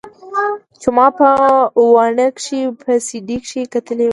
چې 0.81 0.89
ما 0.95 1.07
په 1.17 1.27
واڼه 1.93 2.27
کښې 2.37 2.61
په 2.81 2.91
سي 3.07 3.17
ډي 3.27 3.37
کښې 3.43 3.61
کتلې 3.73 4.05
وه. 4.07 4.09